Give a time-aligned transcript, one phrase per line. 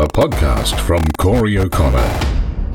[0.00, 2.08] a podcast from Corey O'Connor.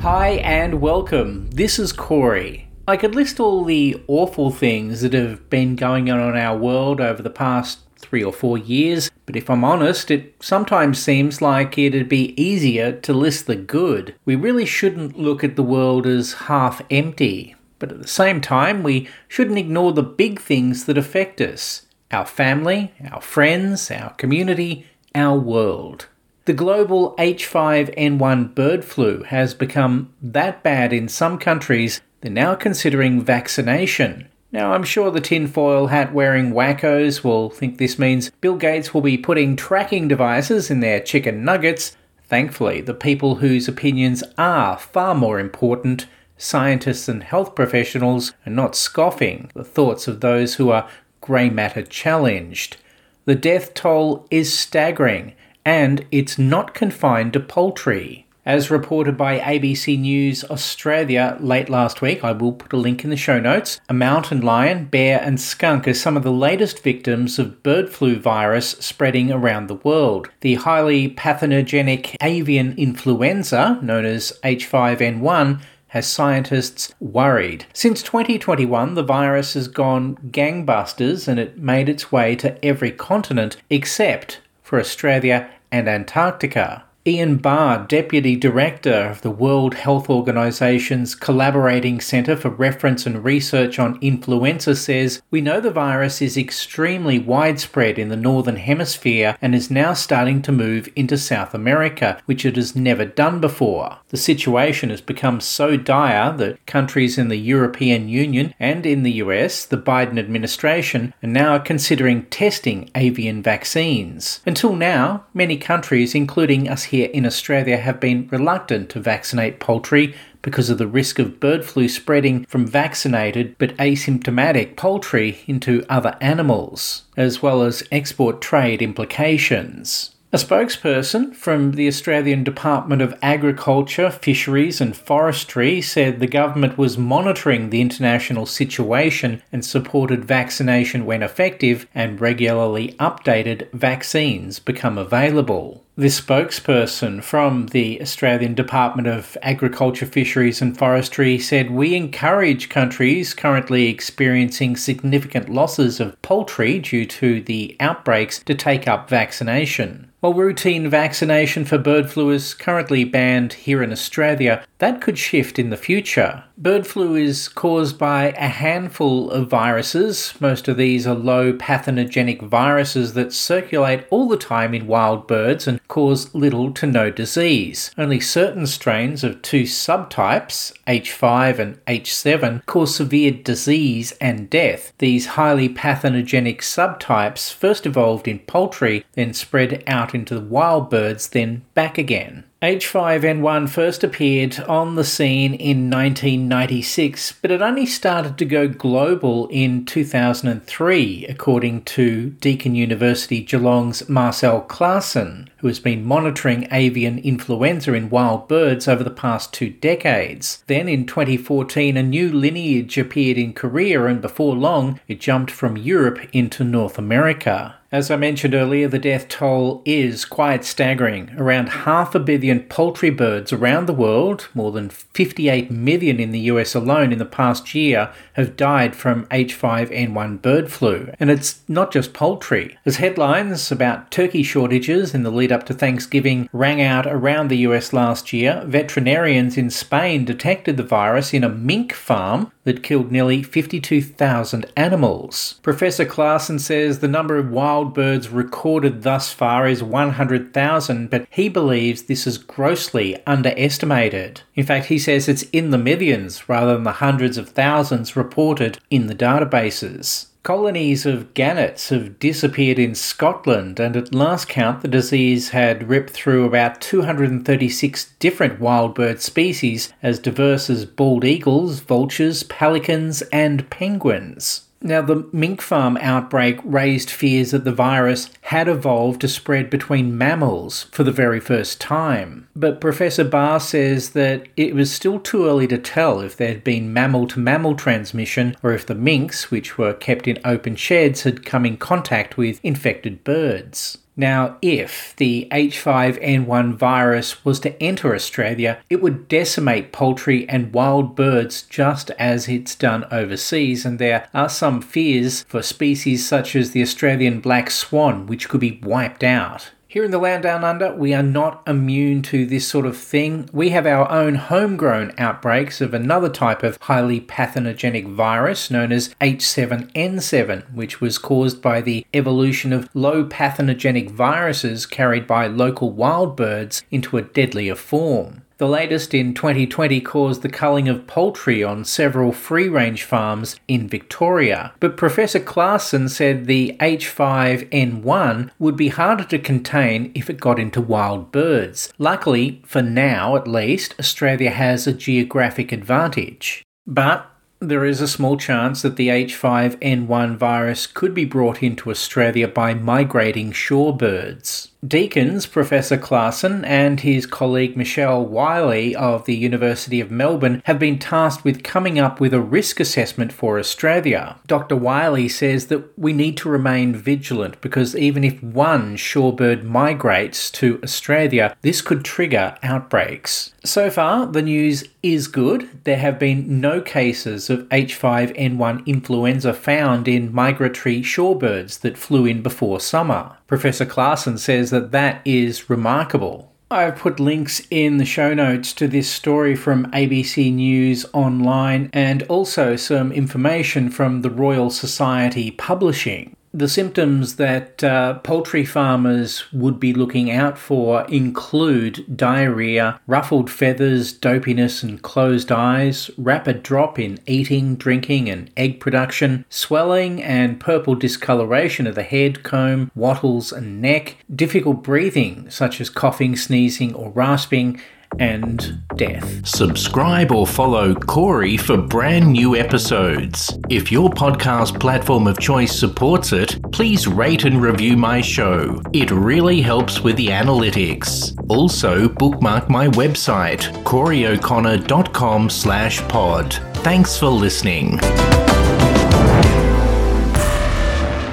[0.02, 1.50] Hi and welcome.
[1.50, 2.68] This is Corey.
[2.86, 7.00] I could list all the awful things that have been going on in our world
[7.00, 11.76] over the past three or four years, but if I'm honest, it sometimes seems like
[11.76, 14.14] it'd be easier to list the good.
[14.24, 18.84] We really shouldn't look at the world as half empty, but at the same time,
[18.84, 24.86] we shouldn't ignore the big things that affect us our family, our friends, our community,
[25.12, 26.06] our world.
[26.46, 33.20] The global H5N1 bird flu has become that bad in some countries, they're now considering
[33.20, 34.28] vaccination.
[34.52, 39.00] Now, I'm sure the tinfoil hat wearing wackos will think this means Bill Gates will
[39.00, 41.96] be putting tracking devices in their chicken nuggets.
[42.28, 46.06] Thankfully, the people whose opinions are far more important,
[46.38, 50.88] scientists and health professionals, are not scoffing the thoughts of those who are
[51.20, 52.76] grey matter challenged.
[53.24, 55.34] The death toll is staggering,
[55.66, 58.22] and it's not confined to poultry.
[58.46, 63.10] As reported by ABC News Australia late last week, I will put a link in
[63.10, 63.80] the show notes.
[63.88, 68.16] A mountain lion, bear, and skunk are some of the latest victims of bird flu
[68.16, 70.30] virus spreading around the world.
[70.42, 77.66] The highly pathogenic avian influenza, known as H5N1, has scientists worried.
[77.72, 83.56] Since 2021, the virus has gone gangbusters and it made its way to every continent
[83.68, 86.85] except for Australia and Antarctica.
[87.08, 93.78] Ian Barr, Deputy Director of the World Health Organization's Collaborating Center for Reference and Research
[93.78, 99.54] on Influenza, says We know the virus is extremely widespread in the Northern Hemisphere and
[99.54, 103.98] is now starting to move into South America, which it has never done before.
[104.08, 109.12] The situation has become so dire that countries in the European Union and in the
[109.22, 114.40] US, the Biden administration, are now considering testing avian vaccines.
[114.44, 119.60] Until now, many countries, including us here, here in Australia have been reluctant to vaccinate
[119.60, 125.84] poultry because of the risk of bird flu spreading from vaccinated but asymptomatic poultry into
[125.90, 130.14] other animals, as well as export trade implications.
[130.32, 136.96] A spokesperson from the Australian Department of Agriculture, Fisheries and Forestry said the government was
[136.96, 145.85] monitoring the international situation and supported vaccination when effective and regularly updated vaccines become available.
[145.98, 153.32] This spokesperson from the Australian Department of Agriculture, Fisheries and Forestry said we encourage countries
[153.32, 160.12] currently experiencing significant losses of poultry due to the outbreaks to take up vaccination.
[160.26, 165.56] While routine vaccination for bird flu is currently banned here in Australia, that could shift
[165.56, 166.42] in the future.
[166.58, 170.34] Bird flu is caused by a handful of viruses.
[170.40, 175.68] Most of these are low pathogenic viruses that circulate all the time in wild birds
[175.68, 177.90] and cause little to no disease.
[177.96, 184.92] Only certain strains of two subtypes, H5 and H7, cause severe disease and death.
[184.98, 191.28] These highly pathogenic subtypes first evolved in poultry, then spread out into the wild birds,
[191.28, 192.42] then back again.
[192.62, 199.46] H5N1 first appeared on the scene in 1996, but it only started to go global
[199.48, 207.92] in 2003, according to Deakin University Geelong's Marcel Klaassen, who has been monitoring avian influenza
[207.92, 210.62] in wild birds over the past two decades.
[210.68, 215.76] Then in 2014, a new lineage appeared in Korea, and before long, it jumped from
[215.76, 217.74] Europe into North America.
[217.92, 221.30] As I mentioned earlier, the death toll is quite staggering.
[221.38, 226.40] Around half a billion poultry birds around the world, more than 58 million in the
[226.40, 231.12] US alone in the past year, have died from H5N1 bird flu.
[231.20, 232.76] And it's not just poultry.
[232.84, 237.64] As headlines about turkey shortages in the lead up to Thanksgiving rang out around the
[237.68, 243.10] US last year, veterinarians in Spain detected the virus in a mink farm that killed
[243.10, 245.58] nearly 52,000 animals.
[245.62, 251.48] Professor Klaassen says the number of wild birds recorded thus far is 100,000, but he
[251.48, 254.42] believes this is grossly underestimated.
[254.54, 258.78] In fact, he says it's in the millions rather than the hundreds of thousands reported
[258.90, 260.26] in the databases.
[260.46, 266.10] Colonies of gannets have disappeared in Scotland, and at last count, the disease had ripped
[266.10, 273.68] through about 236 different wild bird species, as diverse as bald eagles, vultures, pelicans, and
[273.70, 274.65] penguins.
[274.82, 280.16] Now, the mink farm outbreak raised fears that the virus had evolved to spread between
[280.16, 282.48] mammals for the very first time.
[282.54, 286.62] But Professor Barr says that it was still too early to tell if there had
[286.62, 291.22] been mammal to mammal transmission or if the minks, which were kept in open sheds,
[291.22, 293.98] had come in contact with infected birds.
[294.16, 301.14] Now, if the H5N1 virus was to enter Australia, it would decimate poultry and wild
[301.14, 306.70] birds just as it's done overseas, and there are some fears for species such as
[306.70, 309.72] the Australian black swan, which could be wiped out.
[309.88, 313.48] Here in the land down under, we are not immune to this sort of thing.
[313.52, 319.14] We have our own homegrown outbreaks of another type of highly pathogenic virus known as
[319.20, 326.36] H7N7, which was caused by the evolution of low pathogenic viruses carried by local wild
[326.36, 328.42] birds into a deadlier form.
[328.58, 333.86] The latest in 2020 caused the culling of poultry on several free range farms in
[333.86, 334.72] Victoria.
[334.80, 340.80] But Professor Klaassen said the H5N1 would be harder to contain if it got into
[340.80, 341.92] wild birds.
[341.98, 346.64] Luckily, for now at least, Australia has a geographic advantage.
[346.86, 352.48] But there is a small chance that the H5N1 virus could be brought into Australia
[352.48, 354.68] by migrating shorebirds.
[354.86, 360.98] Deakin's, Professor Klaassen, and his colleague Michelle Wille of the University of Melbourne have been
[360.98, 364.36] tasked with coming up with a risk assessment for Australia.
[364.46, 364.76] Dr.
[364.76, 370.80] Wille says that we need to remain vigilant because even if one shorebird migrates to
[370.82, 373.52] Australia, this could trigger outbreaks.
[373.64, 375.84] So far, the news is good.
[375.84, 382.42] There have been no cases of H5N1 influenza found in migratory shorebirds that flew in
[382.42, 383.36] before summer.
[383.46, 386.52] Professor Klaassen says that that is remarkable.
[386.70, 392.24] I've put links in the show notes to this story from ABC News Online and
[392.24, 399.78] also some information from the Royal Society Publishing the symptoms that uh, poultry farmers would
[399.78, 407.18] be looking out for include diarrhea, ruffled feathers, dopiness, and closed eyes, rapid drop in
[407.26, 413.82] eating, drinking, and egg production, swelling and purple discoloration of the head, comb, wattles, and
[413.82, 417.78] neck, difficult breathing, such as coughing, sneezing, or rasping,
[418.18, 419.46] and death.
[419.46, 423.56] Subscribe or follow Corey for brand new episodes.
[423.68, 428.80] If your podcast platform of choice supports it, please rate and review my show.
[428.92, 431.34] It really helps with the analytics.
[431.48, 436.54] Also, bookmark my website, coreyoconnor.com slash pod.
[436.76, 437.98] Thanks for listening.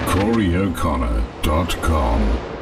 [0.06, 2.53] CoreyO'Connor.com